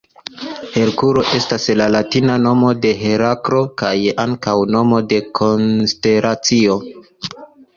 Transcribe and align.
Herkulo 0.75 1.25
estas 1.39 1.67
la 1.81 1.85
latina 1.95 2.37
nomo 2.47 2.71
de 2.85 2.93
Heraklo 3.01 3.61
kaj 3.83 3.93
ankaŭ 4.27 4.57
nomo 4.77 5.03
de 5.13 5.21
konstelacio. 5.43 6.81